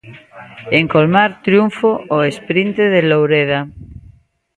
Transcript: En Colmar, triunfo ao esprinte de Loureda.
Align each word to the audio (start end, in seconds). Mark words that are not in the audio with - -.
En 0.77 0.85
Colmar, 0.93 1.29
triunfo 1.45 1.89
ao 2.11 2.21
esprinte 2.31 2.83
de 2.93 3.01
Loureda. 3.09 3.59